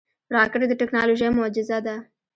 [0.35, 1.95] راکټ د ټکنالوژۍ معجزه ده